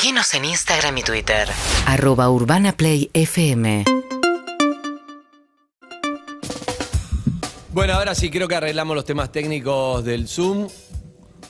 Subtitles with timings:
[0.00, 1.48] Seguinos en Instagram y Twitter.
[1.86, 3.84] Arroba Urbana Play FM.
[7.72, 10.68] Bueno, ahora sí creo que arreglamos los temas técnicos del Zoom.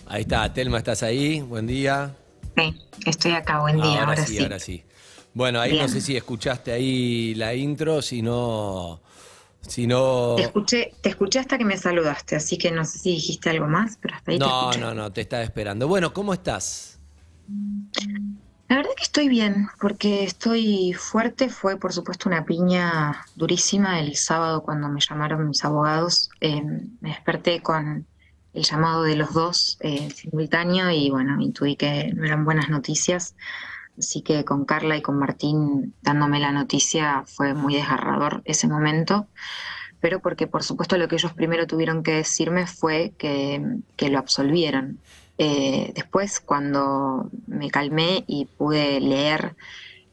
[0.06, 1.42] Ahí está, Telma, ¿estás ahí?
[1.42, 2.16] Buen día.
[2.56, 2.74] Sí,
[3.04, 4.42] estoy acá, buen día, ahora, sí, sí.
[4.42, 4.82] ahora sí.
[5.34, 9.02] Bueno, ahí no sé si escuchaste ahí la intro, si no...
[9.60, 10.36] Si no...
[10.36, 13.66] Te escuché, te escuché hasta que me saludaste, así que no sé si dijiste algo
[13.66, 14.80] más, pero hasta ahí te No, escuché.
[14.80, 15.86] no, no, te estaba esperando.
[15.86, 16.97] Bueno, ¿cómo estás?
[18.68, 21.48] La verdad que estoy bien, porque estoy fuerte.
[21.48, 26.28] Fue, por supuesto, una piña durísima el sábado cuando me llamaron mis abogados.
[26.40, 28.06] Eh, me desperté con
[28.52, 33.34] el llamado de los dos eh, simultáneo y bueno, intuí que no eran buenas noticias.
[33.98, 39.28] Así que con Carla y con Martín dándome la noticia fue muy desgarrador ese momento.
[40.00, 44.18] Pero porque, por supuesto, lo que ellos primero tuvieron que decirme fue que, que lo
[44.18, 45.00] absolvieron.
[45.38, 49.56] Eh, después, cuando me calmé y pude leer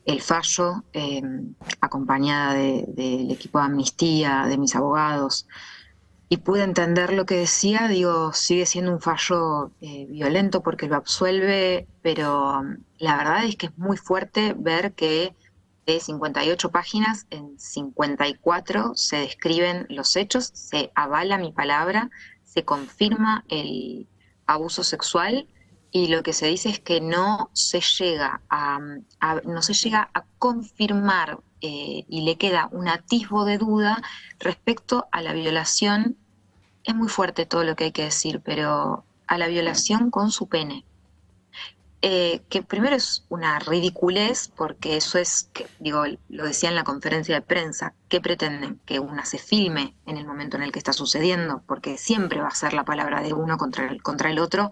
[0.06, 1.22] el fallo, eh,
[1.82, 5.48] acompañada de- del equipo de amnistía, de mis abogados,
[6.30, 10.96] y pude entender lo que decía, digo, sigue siendo un fallo eh, violento porque lo
[10.96, 15.36] absuelve, pero um, la verdad es que es muy fuerte ver que
[15.86, 22.10] de 58 páginas, en 54 se describen los hechos, se avala mi palabra,
[22.44, 24.08] se confirma el
[24.46, 25.48] abuso sexual
[25.92, 28.80] y lo que se dice es que no se llega a,
[29.46, 34.04] no se llega a confirmar eh, y le queda un atisbo de duda
[34.40, 36.18] respecto a la violación.
[36.84, 40.48] Es muy fuerte todo lo que hay que decir, pero a la violación con su
[40.48, 40.84] pene.
[42.08, 47.34] Eh, que primero es una ridiculez, porque eso es, digo, lo decía en la conferencia
[47.34, 48.80] de prensa, ¿qué pretenden?
[48.86, 52.50] Que una se filme en el momento en el que está sucediendo, porque siempre va
[52.50, 54.72] a ser la palabra de uno contra el, contra el otro,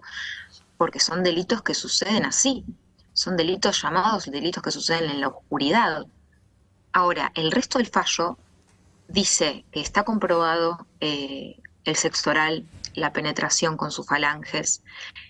[0.76, 2.64] porque son delitos que suceden así,
[3.14, 6.06] son delitos llamados delitos que suceden en la oscuridad.
[6.92, 8.38] Ahora, el resto del fallo
[9.08, 12.64] dice que está comprobado eh, el sexo oral,
[12.94, 14.84] la penetración con sus falanges,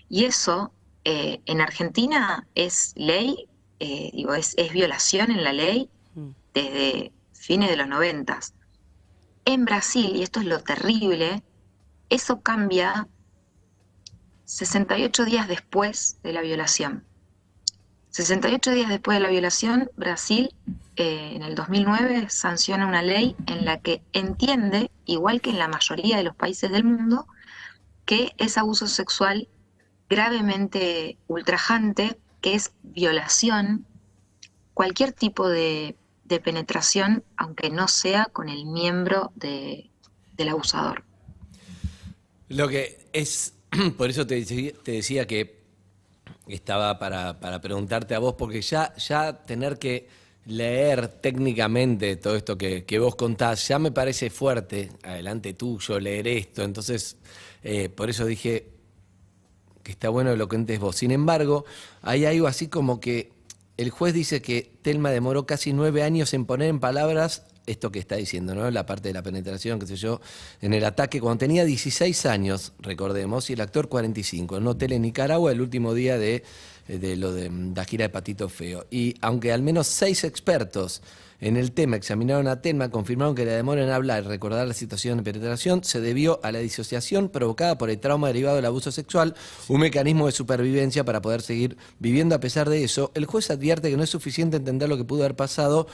[0.07, 0.71] y eso
[1.05, 3.47] eh, en Argentina es ley,
[3.79, 5.89] eh, digo, es, es violación en la ley
[6.53, 8.55] desde fines de los noventas.
[9.45, 11.43] En Brasil, y esto es lo terrible,
[12.09, 13.07] eso cambia
[14.45, 17.05] 68 días después de la violación.
[18.09, 20.55] 68 días después de la violación, Brasil
[20.95, 25.67] eh, en el 2009 sanciona una ley en la que entiende, igual que en la
[25.67, 27.27] mayoría de los países del mundo,
[28.05, 29.49] que es abuso sexual
[30.09, 33.85] gravemente ultrajante, que es violación,
[34.73, 35.95] cualquier tipo de,
[36.25, 39.89] de penetración, aunque no sea con el miembro de-
[40.37, 41.03] del abusador.
[42.49, 43.53] Lo que es,
[43.97, 45.63] por eso te, te decía que
[46.47, 50.07] estaba para, para preguntarte a vos, porque ya, ya tener que
[50.45, 56.27] leer técnicamente todo esto que, que vos contás, ya me parece fuerte, adelante tuyo, leer
[56.27, 57.17] esto, entonces,
[57.63, 58.74] eh, por eso dije
[59.85, 60.95] que está bueno que lo cuentes vos.
[60.95, 61.63] Sin embargo,
[62.01, 63.31] hay algo así como que
[63.77, 67.99] el juez dice que Telma demoró casi nueve años en poner en palabras esto que
[67.99, 68.69] está diciendo, ¿no?
[68.71, 70.21] La parte de la penetración, qué sé yo,
[70.61, 74.93] en el ataque cuando tenía 16 años, recordemos, y el actor 45, en un hotel
[74.93, 76.43] en Nicaragua el último día de,
[76.87, 78.87] de lo de mm, la gira de Patito Feo.
[78.89, 81.03] Y aunque al menos seis expertos
[81.41, 84.73] en el tema examinaron a Telma, confirmaron que la demora en hablar y recordar la
[84.73, 88.91] situación de penetración se debió a la disociación provocada por el trauma derivado del abuso
[88.91, 89.35] sexual,
[89.67, 93.11] un mecanismo de supervivencia para poder seguir viviendo a pesar de eso.
[93.15, 95.87] El juez advierte que no es suficiente entender lo que pudo haber pasado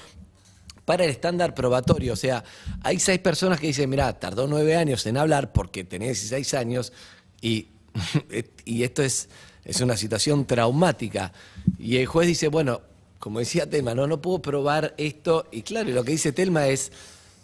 [0.86, 2.14] para el estándar probatorio.
[2.14, 2.44] O sea,
[2.84, 6.94] hay seis personas que dicen, mira, tardó nueve años en hablar porque tenía 16 años
[7.42, 7.70] y,
[8.66, 9.30] y esto es,
[9.66, 11.34] es una situación traumática.
[11.80, 12.82] Y el juez dice, bueno,
[13.22, 15.46] como decía Telma, no, no puedo probar esto.
[15.52, 16.92] Y claro, lo que dice Telma es,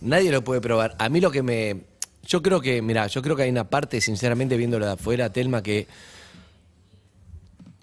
[0.01, 0.95] nadie lo puede probar.
[0.97, 1.81] A mí lo que me...
[2.25, 5.61] Yo creo que, mira, yo creo que hay una parte, sinceramente, viéndolo de afuera, Telma,
[5.61, 5.87] que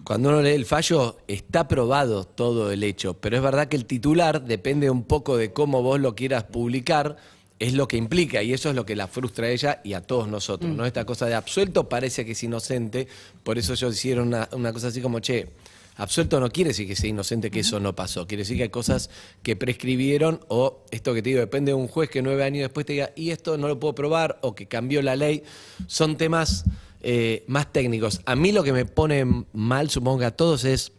[0.03, 3.85] cuando uno lee el fallo, está probado todo el hecho, pero es verdad que el
[3.85, 7.15] titular depende un poco de cómo vos lo quieras publicar,
[7.59, 10.01] es lo que implica y eso es lo que la frustra a ella y a
[10.01, 10.85] todos nosotros, ¿no?
[10.85, 13.07] Esta cosa de absuelto parece que es inocente,
[13.41, 15.47] por eso ellos hicieron una, una cosa así como, che,
[15.95, 18.69] absuelto no quiere decir que sea inocente, que eso no pasó, quiere decir que hay
[18.69, 19.09] cosas
[19.43, 22.85] que prescribieron o esto que te digo, depende de un juez que nueve años después
[22.85, 25.43] te diga, y esto no lo puedo probar o que cambió la ley,
[25.87, 26.65] son temas
[27.07, 28.21] eh, más técnicos.
[28.25, 30.91] A mí lo que me pone mal, supongo que a todos, es.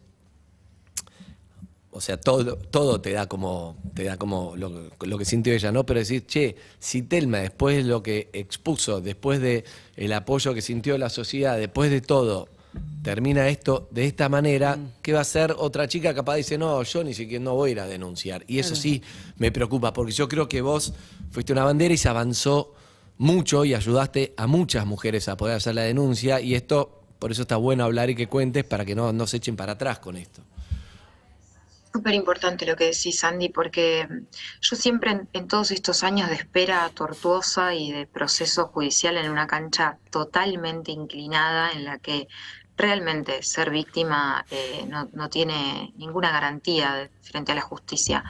[1.90, 5.72] O sea, todo, todo te da como, te da como lo, lo que sintió ella,
[5.72, 5.84] ¿no?
[5.84, 9.64] Pero decir, che, si Telma, después de lo que expuso, después de
[9.96, 12.48] el apoyo que sintió la sociedad, después de todo,
[13.02, 14.92] termina esto de esta manera, Mm.
[15.02, 17.72] ¿qué va a hacer otra chica capaz dice, no, yo ni siquiera no voy a
[17.72, 18.44] ir a denunciar?
[18.46, 19.02] Y eso sí
[19.38, 20.92] me preocupa, porque yo creo que vos
[21.30, 22.74] fuiste una bandera y se avanzó
[23.18, 27.42] mucho y ayudaste a muchas mujeres a poder hacer la denuncia y esto, por eso
[27.42, 30.16] está bueno hablar y que cuentes para que no, no se echen para atrás con
[30.16, 30.42] esto.
[31.92, 34.06] Súper importante lo que decís, Andy, porque
[34.60, 39.30] yo siempre en, en todos estos años de espera tortuosa y de proceso judicial en
[39.30, 42.28] una cancha totalmente inclinada en la que
[42.76, 48.24] realmente ser víctima eh, no, no tiene ninguna garantía frente a la justicia.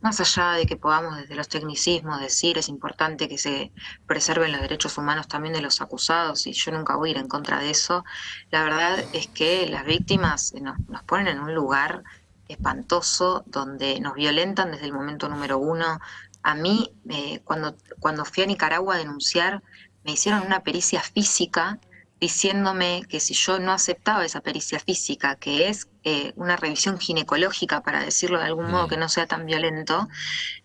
[0.00, 3.72] Más allá de que podamos desde los tecnicismos decir es importante que se
[4.06, 7.28] preserven los derechos humanos también de los acusados y yo nunca voy a ir en
[7.28, 8.04] contra de eso,
[8.50, 12.02] la verdad es que las víctimas nos, nos ponen en un lugar
[12.48, 16.00] espantoso donde nos violentan desde el momento número uno.
[16.42, 19.62] A mí, eh, cuando, cuando fui a Nicaragua a denunciar,
[20.04, 21.78] me hicieron una pericia física
[22.22, 27.82] diciéndome que si yo no aceptaba esa pericia física, que es eh, una revisión ginecológica,
[27.82, 30.08] para decirlo de algún modo que no sea tan violento,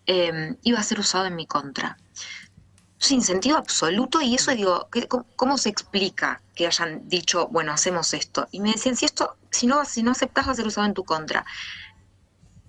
[0.08, 1.98] eh, iba a ser usado en mi contra.
[3.00, 7.72] Sin sentido absoluto, y eso digo, ¿qué- cómo, cómo se explica que hayan dicho, bueno,
[7.74, 8.48] hacemos esto?
[8.52, 10.94] Y me decían, si esto, si no, si no aceptás, va a ser usado en
[10.96, 11.46] tu contra.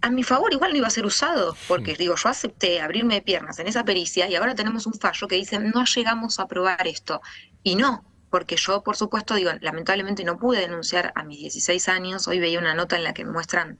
[0.00, 3.22] A mi favor igual no iba a ser usado, porque digo, yo acepté abrirme de
[3.22, 6.86] piernas en esa pericia y ahora tenemos un fallo que dice, no llegamos a probar
[6.86, 7.20] esto.
[7.64, 12.28] Y no, porque yo, por supuesto, digo, lamentablemente no pude denunciar a mis 16 años.
[12.28, 13.78] Hoy veía una nota en la que muestran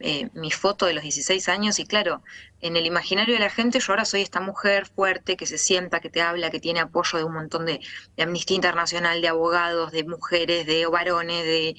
[0.00, 2.22] eh, mi foto de los 16 años y claro,
[2.60, 6.00] en el imaginario de la gente yo ahora soy esta mujer fuerte que se sienta,
[6.00, 7.80] que te habla, que tiene apoyo de un montón de,
[8.16, 11.76] de Amnistía Internacional, de abogados, de mujeres, de varones, de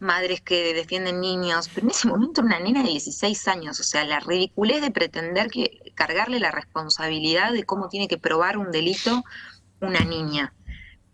[0.00, 4.04] madres que defienden niños, pero en ese momento una nena de 16 años, o sea,
[4.04, 9.22] la ridiculez de pretender que cargarle la responsabilidad de cómo tiene que probar un delito
[9.80, 10.52] una niña.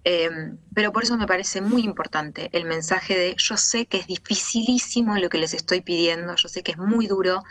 [0.05, 0.31] Eh,
[0.75, 5.17] pero por eso me parece muy importante el mensaje de yo sé que es dificilísimo
[5.17, 7.43] lo que les estoy pidiendo, yo sé que es muy duro,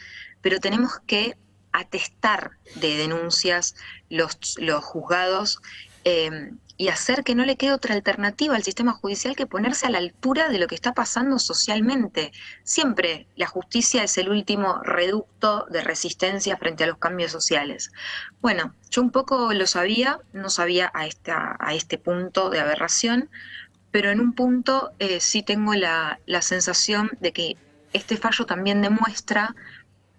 [0.42, 1.36] pero tenemos que
[1.72, 3.76] atestar de denuncias
[4.10, 5.60] los, los juzgados
[6.06, 9.92] eh, y hacer que no le quede otra alternativa al sistema judicial que ponerse a
[9.92, 12.32] la altura de lo que está pasando socialmente.
[12.64, 17.92] Siempre la justicia es el último reducto de resistencia frente a los cambios sociales.
[18.42, 21.08] Bueno, yo un poco lo sabía, no sabía a,
[21.60, 23.30] a este punto de aberración,
[23.92, 27.58] pero en un punto eh, sí tengo la, la sensación de que
[27.94, 29.56] este fallo también demuestra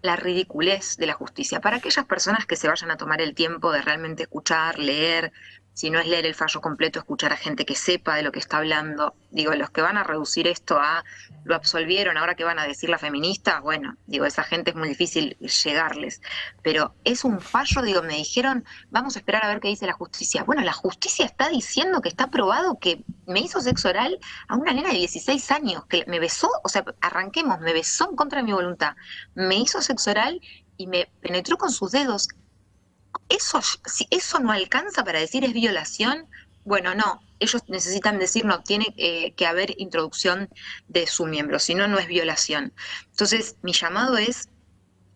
[0.00, 1.60] la ridiculez de la justicia.
[1.60, 5.32] Para aquellas personas que se vayan a tomar el tiempo de realmente escuchar, leer,
[5.74, 8.38] si no es leer el fallo completo, escuchar a gente que sepa de lo que
[8.38, 9.14] está hablando.
[9.30, 11.04] Digo, los que van a reducir esto a
[11.44, 14.88] lo absolvieron, ahora que van a decir las feministas, bueno, digo, esa gente es muy
[14.88, 16.22] difícil llegarles.
[16.62, 19.92] Pero es un fallo, digo, me dijeron, vamos a esperar a ver qué dice la
[19.94, 20.44] justicia.
[20.44, 24.72] Bueno, la justicia está diciendo que está probado que me hizo sexo oral a una
[24.72, 28.44] nena de 16 años, que me besó, o sea, arranquemos, me besó en contra de
[28.44, 28.94] mi voluntad,
[29.34, 30.40] me hizo sexo oral
[30.76, 32.28] y me penetró con sus dedos
[33.28, 36.26] eso, si eso no alcanza para decir es violación,
[36.64, 40.48] bueno, no, ellos necesitan decir no, tiene eh, que haber introducción
[40.88, 42.72] de su miembro, si no, no es violación.
[43.10, 44.48] Entonces, mi llamado es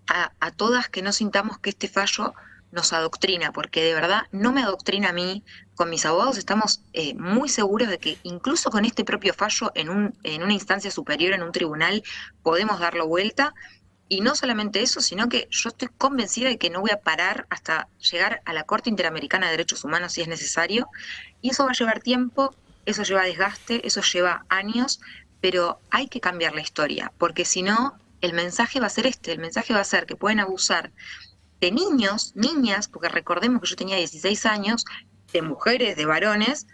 [0.08, 2.34] a, a todas que no sintamos que este fallo
[2.70, 5.44] nos adoctrina, porque de verdad no me adoctrina a mí,
[5.74, 9.88] con mis abogados estamos eh, muy seguros de que incluso con este propio fallo en,
[9.88, 12.02] un, en una instancia superior, en un tribunal,
[12.42, 13.54] podemos darlo vuelta
[14.08, 17.46] y no solamente eso, sino que yo estoy convencida de que no voy a parar
[17.50, 20.88] hasta llegar a la Corte Interamericana de Derechos Humanos si es necesario.
[21.42, 22.54] Y eso va a llevar tiempo,
[22.86, 25.00] eso lleva desgaste, eso lleva años,
[25.40, 29.30] pero hay que cambiar la historia, porque si no, el mensaje va a ser este,
[29.30, 30.90] el mensaje va a ser que pueden abusar
[31.60, 34.84] de niños, niñas, porque recordemos que yo tenía 16 años,
[35.32, 36.66] de mujeres, de varones,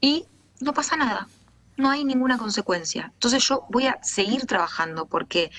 [0.00, 0.26] y
[0.60, 1.26] no pasa nada,
[1.76, 3.10] no hay ninguna consecuencia.
[3.14, 5.50] Entonces yo voy a seguir trabajando porque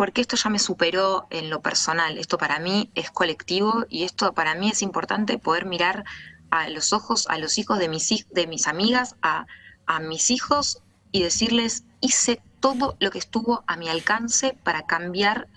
[0.00, 4.32] porque esto ya me superó en lo personal, esto para mí es colectivo y esto
[4.32, 6.06] para mí es importante poder mirar
[6.50, 9.46] a los ojos, a los hijos de mis, de mis amigas, a,
[9.84, 10.80] a mis hijos
[11.12, 15.48] y decirles, hice todo lo que estuvo a mi alcance para cambiar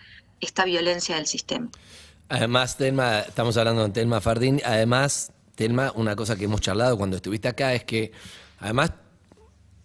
[0.42, 1.70] esta violencia del sistema.
[2.28, 7.16] Además, Telma, estamos hablando de Telma Fardín, además, Telma, una cosa que hemos charlado cuando
[7.16, 8.12] estuviste acá es que,
[8.60, 8.92] además,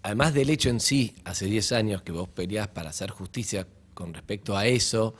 [0.02, 4.14] además del hecho en sí, hace 10 años que vos peleás para hacer justicia con
[4.14, 5.16] respecto a eso.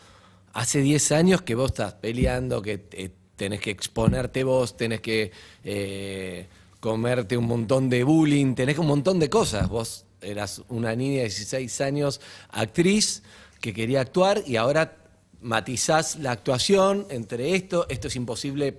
[0.53, 5.33] Hace 10 años que vos estás peleando, que eh, tenés que exponerte vos, tenés que
[5.65, 6.47] eh,
[6.79, 9.69] comerte un montón de bullying, tenés un montón de cosas.
[9.69, 12.21] Vos eras una niña de 16 años,
[12.51, 13.25] actriz,
[13.61, 14.97] que quería actuar y ahora
[15.41, 18.79] matizás la actuación entre esto, esto es imposible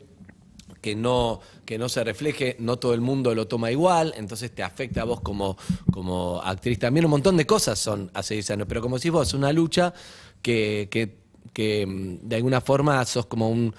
[0.82, 4.64] que no, que no se refleje, no todo el mundo lo toma igual, entonces te
[4.64, 5.58] afecta a vos como,
[5.92, 6.80] como actriz.
[6.80, 9.52] También un montón de cosas son hace 10 años, pero como decís vos, es una
[9.52, 9.94] lucha
[10.42, 11.18] que, que,
[11.54, 13.74] que, mm, de alguna forma sos como un,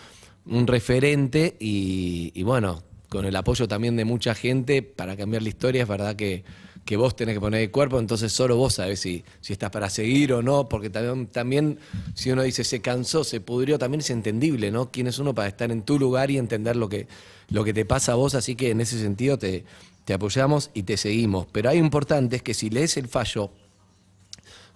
[0.47, 5.82] un referente y bueno, con el apoyo también de mucha gente para cambiar la historia,
[5.82, 6.44] es verdad que,
[6.84, 9.88] que vos tenés que poner el cuerpo, entonces solo vos sabés si, si estás para
[9.90, 11.78] seguir o no, porque también, también
[12.14, 14.90] si uno dice se cansó, se pudrió, también es entendible, ¿no?
[14.90, 17.06] ¿Quién es uno para estar en tu lugar y entender lo que,
[17.49, 18.34] lo que te pasa a vos?
[18.34, 19.64] Así que en ese sentido te,
[20.04, 21.46] te apoyamos y te seguimos.
[21.52, 23.50] Pero hay importante es que si lees el fallo,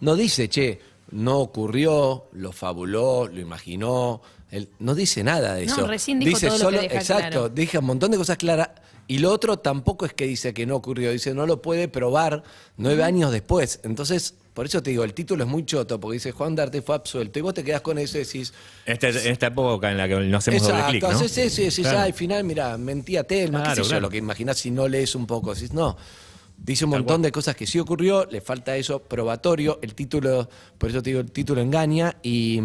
[0.01, 0.81] no dice, che,
[1.11, 4.21] no ocurrió, lo fabuló, lo imaginó,
[4.51, 5.87] él no dice nada de No, eso.
[5.87, 7.49] recién dijo dice todo lo que solo, deja exacto, claro.
[7.49, 8.71] deja un montón de cosas claras.
[9.07, 12.43] Y lo otro tampoco es que dice que no ocurrió, dice no lo puede probar
[12.77, 13.81] nueve años después.
[13.85, 16.95] Entonces, por eso te digo, el título es muy choto, porque dice Juan Darte fue
[16.95, 17.39] absuelto.
[17.39, 18.55] Y vos te quedás con eso y decís.
[18.87, 21.09] Este- en esta época en la que nos hacemos doble clic, ¿no?
[21.09, 21.99] haces eso y decís, Claro.
[21.99, 25.15] ah, al final, mira, mentía Telma, qué Claro, yo, lo que imaginás si no lees
[25.15, 25.55] un poco.
[25.55, 25.97] Decís, no.
[26.57, 29.81] Dice un montón de cosas que sí ocurrió, le falta eso probatorio.
[29.83, 32.17] El título, por eso te digo, el título engaña.
[32.23, 32.61] Y,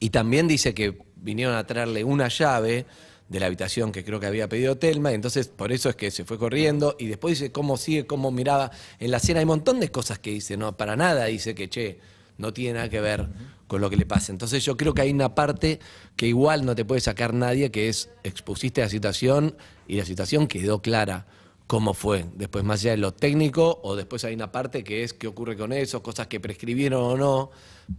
[0.00, 2.86] y también dice que vinieron a traerle una llave
[3.28, 6.10] de la habitación que creo que había pedido Telma, y entonces por eso es que
[6.10, 9.48] se fue corriendo, y después dice cómo sigue, cómo miraba en la escena, hay un
[9.48, 11.98] montón de cosas que dice, no, para nada dice que, che,
[12.38, 13.28] no tiene nada que ver
[13.66, 14.32] con lo que le pasa.
[14.32, 15.80] Entonces yo creo que hay una parte
[16.16, 19.56] que igual no te puede sacar nadie, que es expusiste la situación
[19.86, 21.26] y la situación quedó clara
[21.66, 22.24] cómo fue.
[22.34, 25.56] Después, más allá de lo técnico, o después hay una parte que es qué ocurre
[25.56, 27.50] con eso, cosas que prescribieron o no,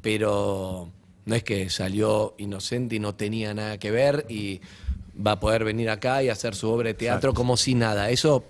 [0.01, 0.89] pero
[1.25, 4.61] no es que salió inocente y no tenía nada que ver y
[5.25, 8.09] va a poder venir acá y hacer su obra de teatro como si nada.
[8.09, 8.43] Eso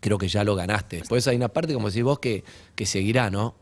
[0.00, 0.98] creo que ya lo ganaste.
[0.98, 2.44] Después hay una parte, como decís vos, que,
[2.74, 3.54] que seguirá, ¿no?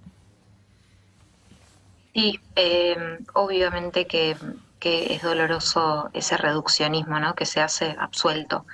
[2.14, 2.96] Sí, eh,
[3.34, 4.36] obviamente que,
[4.78, 7.34] que es doloroso ese reduccionismo, ¿no?
[7.34, 8.66] Que se hace absuelto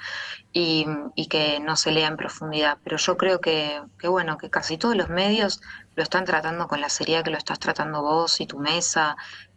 [0.52, 2.78] y, y que no se lea en profundidad.
[2.82, 5.60] Pero yo creo que, que, bueno, que casi todos los medios
[5.94, 9.16] lo están tratando con la seriedad que lo estás tratando vos y tu mesa.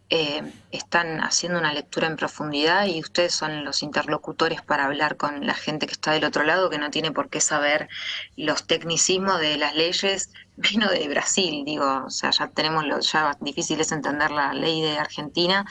[0.09, 5.45] Eh, están haciendo una lectura en profundidad y ustedes son los interlocutores para hablar con
[5.45, 7.89] la gente que está del otro lado, que no tiene por qué saber
[8.37, 10.29] los tecnicismos de las leyes.
[10.55, 14.81] Vino de Brasil, digo, o sea, ya tenemos, lo, ya difícil es entender la ley
[14.81, 15.65] de Argentina.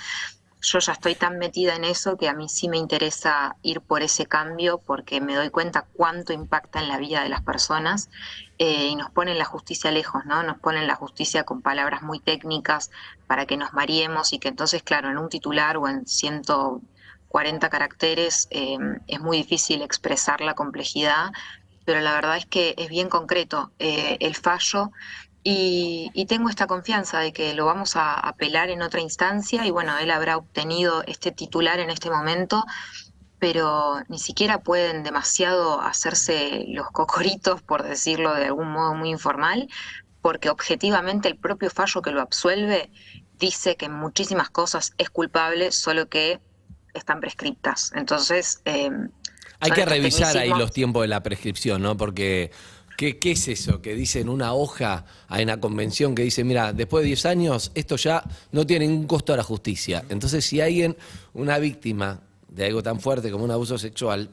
[0.60, 4.02] Yo ya estoy tan metida en eso que a mí sí me interesa ir por
[4.02, 8.10] ese cambio porque me doy cuenta cuánto impacta en la vida de las personas
[8.58, 10.42] eh, y nos ponen la justicia lejos, ¿no?
[10.42, 12.90] Nos ponen la justicia con palabras muy técnicas
[13.26, 18.48] para que nos mariemos y que entonces, claro, en un titular o en 140 caracteres
[18.50, 21.32] eh, es muy difícil expresar la complejidad,
[21.84, 24.90] pero la verdad es que es bien concreto eh, el fallo
[25.42, 29.70] y, y tengo esta confianza de que lo vamos a apelar en otra instancia y
[29.70, 32.64] bueno, él habrá obtenido este titular en este momento
[33.38, 39.68] pero ni siquiera pueden demasiado hacerse los cocoritos, por decirlo de algún modo muy informal,
[40.26, 42.90] porque objetivamente el propio fallo que lo absuelve
[43.38, 46.40] dice que en muchísimas cosas es culpable, solo que
[46.94, 47.92] están prescriptas.
[47.94, 48.90] Entonces, eh,
[49.60, 51.96] Hay que revisar ahí los tiempos de la prescripción, ¿no?
[51.96, 52.50] Porque,
[52.96, 53.80] ¿qué, qué es eso?
[53.80, 57.70] Que dice en una hoja, hay una convención que dice, mira, después de 10 años,
[57.76, 60.04] esto ya no tiene ningún costo a la justicia.
[60.08, 60.96] Entonces, si alguien,
[61.34, 62.18] una víctima
[62.48, 64.28] de algo tan fuerte como un abuso sexual,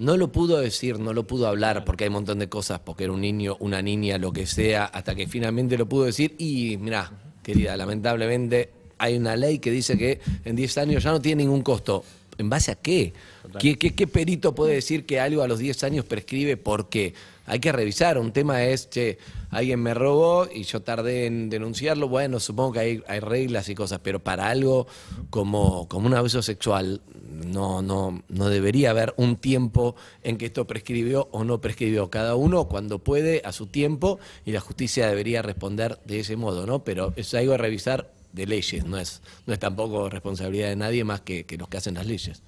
[0.00, 3.04] no lo pudo decir, no lo pudo hablar, porque hay un montón de cosas, porque
[3.04, 6.34] era un niño, una niña, lo que sea, hasta que finalmente lo pudo decir.
[6.38, 11.20] Y mira, querida, lamentablemente hay una ley que dice que en 10 años ya no
[11.20, 12.02] tiene ningún costo.
[12.38, 13.12] ¿En base a qué?
[13.58, 16.56] ¿Qué, qué, qué perito puede decir que algo a los 10 años prescribe?
[16.56, 17.12] ¿Por qué?
[17.50, 18.16] Hay que revisar.
[18.16, 19.18] Un tema es, che,
[19.50, 22.08] alguien me robó y yo tardé en denunciarlo.
[22.08, 24.86] Bueno, supongo que hay, hay reglas y cosas, pero para algo
[25.30, 30.68] como, como un abuso sexual no, no, no debería haber un tiempo en que esto
[30.68, 32.08] prescribió o no prescribió.
[32.08, 36.66] Cada uno cuando puede a su tiempo y la justicia debería responder de ese modo,
[36.66, 36.84] ¿no?
[36.84, 41.02] Pero es algo a revisar de leyes, no es, no es tampoco responsabilidad de nadie
[41.02, 42.44] más que, que los que hacen las leyes.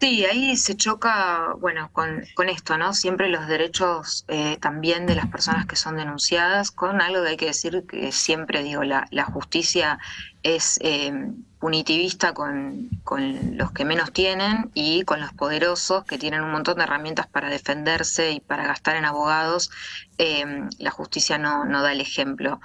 [0.00, 2.94] Sí, ahí se choca, bueno, con, con esto, ¿no?
[2.94, 7.36] Siempre los derechos eh, también de las personas que son denunciadas, con algo que hay
[7.36, 9.98] que decir que siempre digo, la, la justicia
[10.44, 11.12] es eh,
[11.58, 16.76] punitivista con, con los que menos tienen y con los poderosos que tienen un montón
[16.78, 19.70] de herramientas para defenderse y para gastar en abogados.
[20.18, 20.44] eh,
[20.78, 22.60] la justicia no, no da el ejemplo.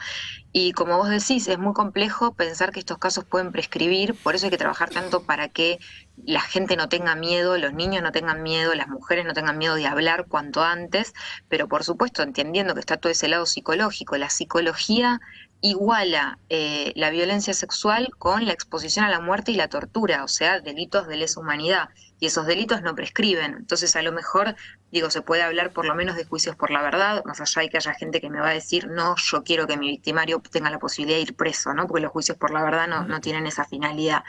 [0.52, 4.46] Y como vos decís, es muy complejo pensar que estos casos pueden prescribir, por eso
[4.46, 5.80] hay que trabajar tanto para que
[6.26, 9.76] la gente no tenga miedo, los niños no tengan miedo, las mujeres no tengan miedo
[9.76, 11.14] de hablar cuanto antes,
[11.50, 14.18] pero por supuesto entendiendo que está todo ese lado psicológico.
[14.18, 15.20] La psicología
[15.63, 20.27] iguala eh, la violencia sexual con la exposición a la muerte y la tortura, o
[20.27, 21.88] sea, delitos de lesa humanidad.
[22.20, 23.55] Y esos delitos no prescriben.
[23.55, 24.55] Entonces, a lo mejor,
[24.91, 27.70] digo, se puede hablar por lo menos de juicios por la verdad, más allá de
[27.70, 30.70] que haya gente que me va a decir, no, yo quiero que mi victimario tenga
[30.70, 31.88] la posibilidad de ir preso, ¿no?
[31.88, 34.24] Porque los juicios por la verdad no, no tienen esa finalidad.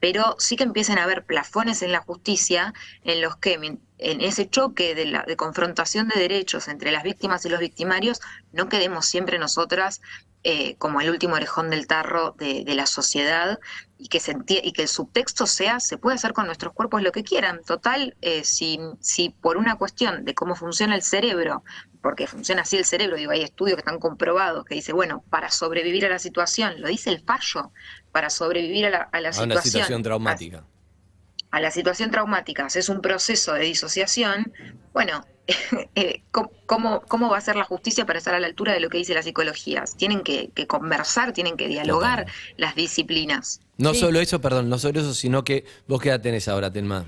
[0.00, 4.48] Pero sí que empiecen a haber plafones en la justicia en los que en ese
[4.48, 8.20] choque de, la, de confrontación de derechos entre las víctimas y los victimarios,
[8.52, 10.00] no quedemos siempre nosotras
[10.48, 13.58] eh, como el último orejón del tarro de, la sociedad
[13.98, 17.12] y que, se y que el subtexto sea, se puede hacer con nuestros cuerpos lo
[17.12, 17.62] que quieran.
[17.66, 21.64] Total, eh, si, si por una cuestión de cómo funciona el cerebro,
[22.02, 25.50] porque funciona así el cerebro, digo, hay estudios que están comprobados, que dice, bueno, para
[25.50, 27.72] sobrevivir a la situación, lo dice el fallo,
[28.12, 29.50] para sobrevivir a la, a la situación.
[29.50, 30.58] Una situación traumática.
[30.58, 30.75] A,
[31.50, 34.52] a la situación traumática, es un proceso de disociación,
[34.92, 35.24] bueno,
[35.94, 38.90] Eh, ¿cómo, ¿cómo, va a ser la justicia para estar a la altura de lo
[38.90, 39.84] que dice la psicología?
[39.96, 42.26] Tienen que, conversar, tienen que dialogar
[42.56, 43.60] las disciplinas.
[43.78, 47.06] No solo eso, perdón, no solo eso, sino que vos qué edad tenés ahora, Telma.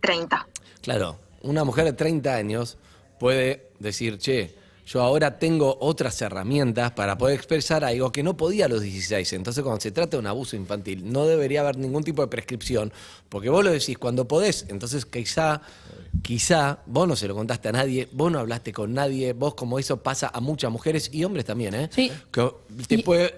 [0.00, 0.46] 30.
[0.82, 2.76] Claro, una mujer de 30 años
[3.18, 4.54] puede decir, che,
[4.86, 9.32] yo ahora tengo otras herramientas para poder expresar algo que no podía a los 16.
[9.32, 12.92] Entonces, cuando se trata de un abuso infantil, no debería haber ningún tipo de prescripción,
[13.28, 14.64] porque vos lo decís cuando podés.
[14.68, 15.60] Entonces, quizá,
[16.22, 19.80] quizá, vos no se lo contaste a nadie, vos no hablaste con nadie, vos como
[19.80, 21.90] eso pasa a muchas mujeres y hombres también, ¿eh?
[21.92, 22.12] Sí.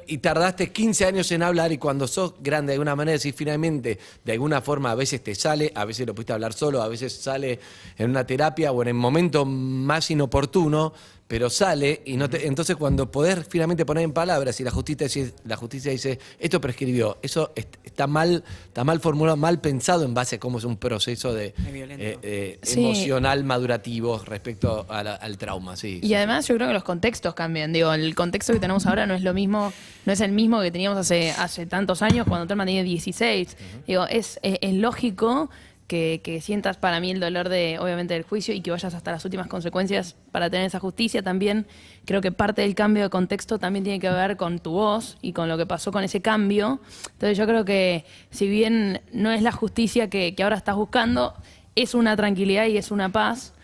[0.07, 3.99] y, tardaste 15 años en hablar y cuando sos grande de alguna manera, decís finalmente,
[4.23, 7.15] de alguna forma a veces te sale, a veces lo pudiste hablar solo, a veces
[7.15, 7.59] sale
[7.97, 10.93] en una terapia o en el momento más inoportuno
[11.29, 15.07] pero sale y no te, entonces cuando poder finalmente poner en palabras y la justicia
[15.07, 20.15] dice, la justicia dice esto prescribió, eso está mal, está mal formulado, mal pensado en
[20.15, 26.01] base a cómo es un proceso de eh, eh, emocional madurativo respecto al trauma, sí.
[26.03, 29.15] Y además yo creo que los contextos cambian, digo, el contexto que tenemos ahora no
[29.15, 29.73] es lo mismo,
[30.07, 33.57] no es el mismo que teníamos hace hace tantos años cuando Telma tenía 16.
[33.87, 35.51] Digo, es, es lógico
[35.89, 39.25] que, sientas para mí el dolor de, obviamente, del juicio y que vayas hasta las
[39.25, 41.23] últimas consecuencias para tener esa justicia.
[41.23, 41.67] También
[42.05, 45.33] creo que parte del cambio de contexto también tiene que ver con tu voz y
[45.33, 46.81] con lo que pasó con ese cambio.
[47.13, 51.35] Entonces yo creo que si bien no es la justicia que, que ahora estás buscando,
[51.75, 53.55] es una tranquilidad y es una paz.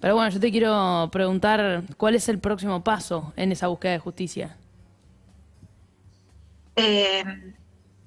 [0.00, 3.98] Pero bueno, yo te quiero preguntar cuál es el próximo paso en esa búsqueda de
[3.98, 4.56] justicia.
[6.76, 7.24] Eh,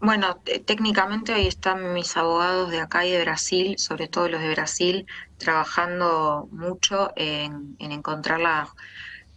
[0.02, 4.50] bueno, técnicamente hoy están mis abogados de acá y de Brasil, sobre todo los de
[4.50, 5.06] Brasil,
[5.38, 8.68] trabajando mucho en, encontrar la,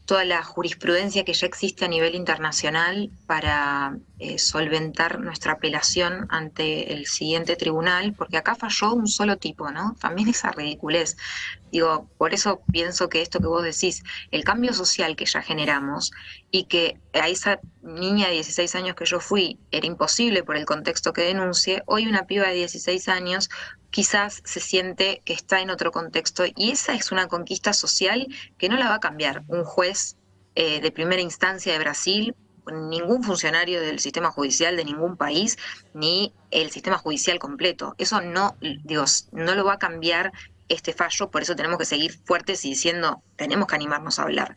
[0.07, 6.95] toda la jurisprudencia que ya existe a nivel internacional para eh, solventar nuestra apelación ante
[6.95, 9.97] el siguiente tribunal, porque acá falló un solo tipo, ¿no?
[10.01, 11.19] También esa ridiculez.
[11.71, 16.11] Digo, por eso pienso que esto que vos decís, el cambio social que ya generamos
[16.51, 20.65] y que a esa niña de 16 años que yo fui era imposible por el
[20.65, 23.51] contexto que denuncie, hoy una piba de 16 años
[23.91, 28.71] quizás se siente que está en otro contexto y esa es una conquista social que
[28.71, 30.17] no la va a cambiar un juez
[30.55, 32.35] eh, de primera instancia de Brasil
[32.72, 35.59] ningún funcionario del sistema judicial de ningún país
[35.92, 37.94] ni el sistema judicial completo.
[37.98, 40.33] Eso no, digo, no lo va a cambiar
[40.68, 44.57] este fallo, por eso tenemos que seguir fuertes y diciendo, tenemos que animarnos a hablar.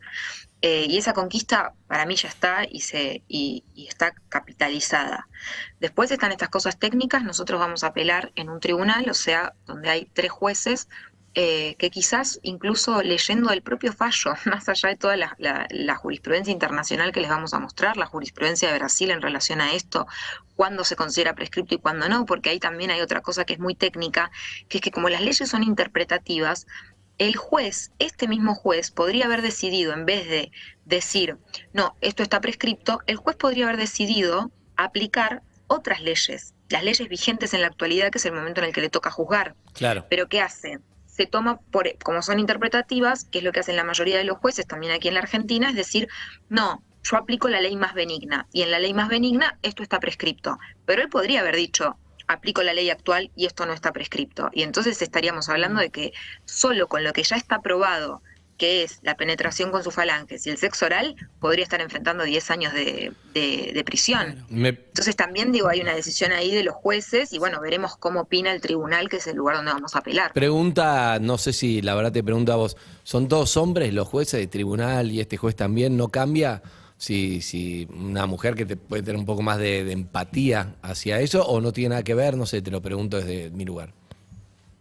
[0.60, 5.28] Eh, y esa conquista para mí ya está y, se, y, está capitalizada.
[5.78, 9.90] Después están estas cosas técnicas, nosotros vamos a apelar en un tribunal, o sea, donde
[9.90, 10.88] hay tres jueces
[11.34, 17.12] eh, que quizás incluso leyendo el propio fallo, más allá de toda la, jurisprudencia internacional
[17.12, 20.06] que les vamos a mostrar, la jurisprudencia de Brasil en relación a esto,
[20.56, 23.58] cuándo se considera prescripto y cuándo no, porque ahí también hay otra cosa que es
[23.58, 24.30] muy técnica,
[24.68, 26.66] que es que como las leyes son interpretativas,
[27.18, 30.50] el juez, este mismo juez, podría haber decidido, en vez de
[30.84, 31.36] decir,
[31.72, 37.54] no, esto está prescripto, el juez podría haber decidido aplicar otras leyes, las leyes vigentes
[37.54, 39.54] en la actualidad, que es el momento en el que le toca juzgar.
[39.74, 40.06] Claro.
[40.08, 40.78] Pero ¿qué hace?
[41.18, 44.38] Se toma por, como son interpretativas, que es lo que hacen la mayoría de los
[44.38, 46.08] jueces también aquí en la Argentina, es decir,
[46.48, 49.98] no, yo aplico la ley más benigna y en la ley más benigna esto está
[49.98, 50.58] prescripto.
[50.86, 51.96] Pero él podría haber dicho,
[52.28, 54.48] aplico la ley actual y esto no está prescripto.
[54.52, 56.12] Y entonces estaríamos hablando de que
[56.44, 58.22] solo con lo que ya está aprobado
[58.58, 62.50] que es la penetración con sus falanges y el sexo oral, podría estar enfrentando 10
[62.50, 63.12] años de,
[63.86, 64.44] prisión.
[64.50, 68.52] Entonces también digo, hay una decisión ahí de los jueces y bueno, veremos cómo opina
[68.52, 70.32] el tribunal, que es el lugar donde vamos a apelar.
[70.32, 74.40] Pregunta, no sé si la verdad te pregunto a vos, ¿son dos hombres los jueces
[74.40, 76.62] de tribunal y este juez también no cambia?
[76.96, 81.46] Si, si una mujer que te puede tener un poco más de empatía hacia eso
[81.46, 83.94] o no tiene nada que ver, no sé, te lo pregunto desde mi lugar.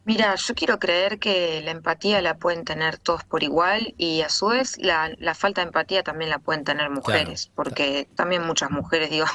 [0.07, 4.29] Mira, yo quiero creer que la empatía la pueden tener todos por igual y a
[4.29, 9.09] su vez la, falta de empatía también la pueden tener mujeres, porque también muchas mujeres,
[9.11, 9.25] digo,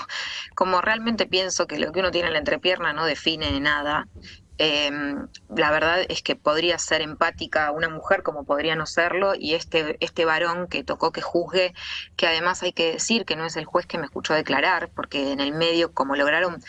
[0.54, 4.08] como realmente pienso que lo que uno tiene en la entrepierna no define nada,
[4.58, 4.90] Eh,
[5.56, 9.96] la verdad es que podría ser empática una mujer como podría no serlo y este,
[10.00, 11.74] este varón que tocó que juzgue,
[12.16, 15.32] que además hay que decir que no es el juez que me escuchó declarar, porque
[15.32, 16.62] en el medio, como lograron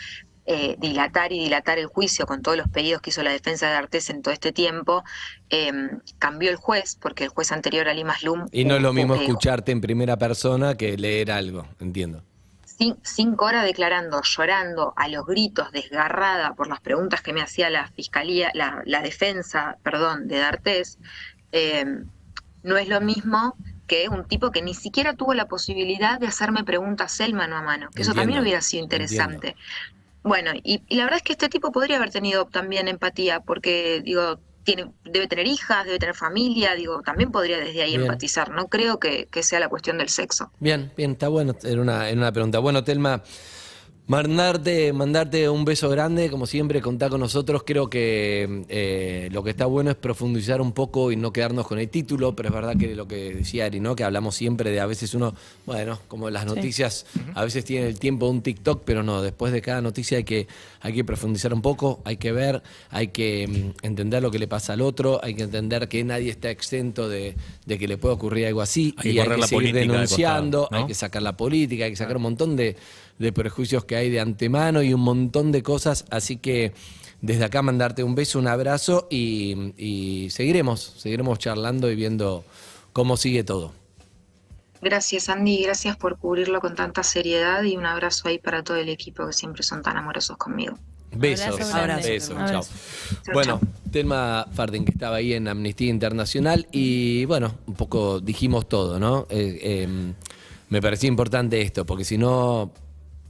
[0.46, 3.74] eh, dilatar y dilatar el juicio con todos los pedidos que hizo la defensa de
[3.76, 5.02] Artés en todo este tiempo,
[5.50, 5.72] eh,
[6.18, 8.46] cambió el juez, porque el juez anterior, Ali Maslum...
[8.52, 12.22] Y no es lo mismo escucharte en primera persona que leer algo, entiendo.
[12.66, 17.70] cin- cinco horas declarando, llorando a los gritos, desgarrada por las preguntas que me hacía
[17.70, 20.98] la fiscalía, la, la defensa, perdón, de D'Artés,
[21.52, 21.84] eh,
[22.62, 26.64] no es lo mismo que un tipo que ni siquiera tuvo la posibilidad de hacerme
[26.64, 29.56] preguntas él mano a mano, que eso también hubiera sido interesante.
[30.24, 34.00] Bueno, y, y la verdad es que este tipo podría haber tenido también empatía, porque
[34.02, 38.02] digo, tiene, debe tener hijas, debe tener familia, digo, también podría desde ahí Bien.
[38.02, 38.50] empatizar.
[38.50, 40.50] No creo que, que sea la cuestión del sexo.
[40.58, 41.54] Bien, bien, está bueno.
[41.62, 42.58] Era una, era una pregunta.
[42.58, 43.22] Bueno, Telma,
[44.06, 47.62] mandarte, mandarte un beso grande, como siempre, contar con nosotros.
[47.64, 51.78] Creo que eh, lo que está bueno es profundizar un poco y no quedarnos con
[51.78, 53.96] el título, pero es verdad que lo que decía Ari, ¿no?
[53.96, 57.98] Que hablamos siempre de a veces uno, bueno, como las noticias, a veces tienen el
[57.98, 60.48] tiempo de un TikTok, pero no, después de cada noticia hay que,
[60.80, 64.48] hay que profundizar un poco, hay que ver, hay que mm, entender lo que le
[64.48, 68.14] pasa al otro, hay que entender que nadie está exento de, de que le pueda
[68.14, 70.84] ocurrir algo así Hay que y hay que la seguir de denunciando, costado, ¿no?
[70.84, 72.76] hay que sacar la política, hay que sacar un montón de,
[73.18, 76.04] de prejuicios que hay de antemano y un montón de cosas.
[76.10, 76.72] Así que
[77.20, 82.44] desde acá mandarte un beso, un abrazo y, y seguiremos, seguiremos charlando y viendo
[82.92, 83.72] cómo sigue todo.
[84.82, 88.90] Gracias Andy, gracias por cubrirlo con tanta seriedad y un abrazo ahí para todo el
[88.90, 90.76] equipo que siempre son tan amorosos conmigo.
[91.16, 91.60] Besos.
[91.72, 92.08] Abrazo.
[92.08, 92.36] Besos.
[92.36, 92.52] Abrazo.
[92.52, 93.22] Chao.
[93.24, 93.90] Chao, Bueno, chao.
[93.90, 99.26] Telma Fardin, que estaba ahí en Amnistía Internacional, y bueno, un poco dijimos todo, ¿no?
[99.30, 100.12] Eh, eh,
[100.68, 102.72] me parecía importante esto, porque si no,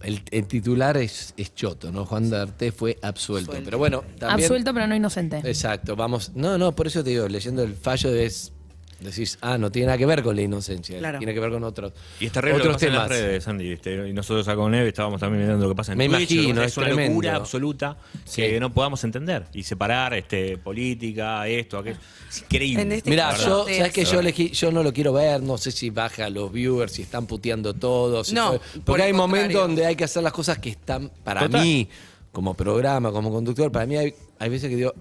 [0.04, 2.04] el, el titular es, es choto, ¿no?
[2.04, 3.52] Juan D'Arte fue absuelto.
[3.64, 4.44] Pero bueno, también.
[4.44, 5.38] Absuelto, pero no inocente.
[5.44, 6.32] Exacto, vamos.
[6.34, 8.52] No, no, por eso te digo, leyendo el fallo es.
[9.00, 11.18] Decís, ah, no tiene nada que ver con la inocencia, Claro.
[11.18, 13.08] tiene que ver con otros, Y es terrible lo que otros pasa en temas.
[13.10, 13.68] las redes, Andy.
[13.70, 14.08] ¿viste?
[14.08, 16.48] Y nosotros acá con Eve estábamos también mirando lo que pasa en Me Twitch, imagino,
[16.48, 17.10] lo que pasa es una tremendo.
[17.12, 18.42] locura absoluta Sí.
[18.42, 21.98] que no podamos entender y separar este política, esto, aquello.
[22.28, 22.96] Es increíble.
[22.96, 23.46] Este la verdad.
[23.46, 26.52] yo, sabes que yo elegí, yo no lo quiero ver, no sé si baja los
[26.52, 28.28] viewers, si están puteando todos.
[28.28, 29.66] si No, fue- por porque el hay momentos contrario.
[29.68, 31.62] donde hay que hacer las cosas que están, para Total.
[31.62, 31.88] mí,
[32.32, 34.94] como programa, como conductor, para mí hay, hay veces que digo,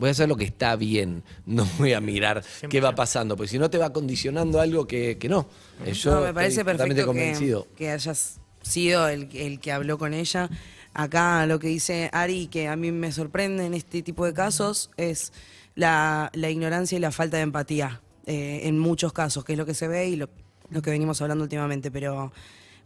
[0.00, 3.50] voy a hacer lo que está bien, no voy a mirar qué va pasando, porque
[3.50, 5.46] si no te va condicionando algo que, que no.
[5.84, 7.68] Eh, Yo No, me parece estoy totalmente perfecto convencido.
[7.76, 10.50] que, que hayas sido el, el que habló con ella.
[10.92, 14.90] Acá lo que dice Ari, que a mí me sorprende en este tipo de casos,
[14.96, 15.32] es
[15.76, 19.66] la, la ignorancia y la falta de empatía eh, en muchos casos, que es lo
[19.66, 20.28] que se ve y lo,
[20.70, 22.32] lo que venimos hablando últimamente, pero,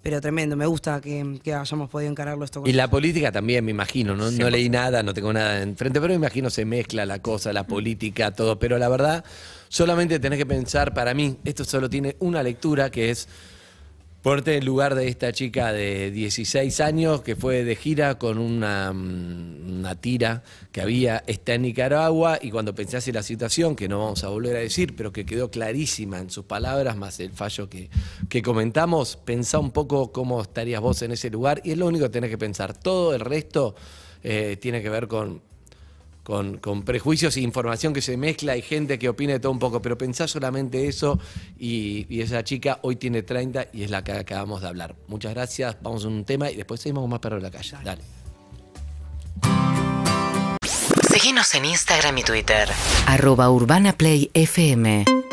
[0.05, 3.65] pero tremendo, me gusta que, que hayamos podido encararlo esto con Y la política también,
[3.65, 4.31] me imagino, ¿no?
[4.31, 7.67] no leí nada, no tengo nada enfrente, pero me imagino se mezcla la cosa, la
[7.67, 8.59] política, todo.
[8.59, 9.25] Pero la verdad,
[9.71, 13.29] solamente tenés que pensar, para mí, esto solo tiene una lectura que es
[14.25, 18.39] ponerte en el lugar de esta chica de 16 años que fue de gira con
[18.39, 23.77] una, mm, una tira que había, está en Nicaragua, y cuando pensás en la situación,
[23.77, 27.21] que no vamos a volver a decir, pero que quedó clarísima en sus palabras, más
[27.21, 27.91] el fallo que,
[28.31, 32.07] que comentamos, pensá un poco cómo estarías vos en ese lugar, y es lo único
[32.07, 32.75] que tenés que pensar.
[32.75, 33.75] Todo el resto
[34.23, 35.43] eh, tiene que ver con
[36.25, 39.61] con, con prejuicios e información que se mezcla y gente que opina de todo un
[39.61, 41.21] poco, pero pensá solamente eso
[41.59, 44.97] y, y esa chica hoy tiene 30 y es la que acabamos de hablar.
[45.07, 47.77] Muchas gracias, vamos a un tema y después seguimos con más perro de la calle.
[47.85, 48.03] Dale.
[51.09, 52.69] Seguinos en Instagram y Twitter.
[53.07, 55.24] arroba urbanaplayfm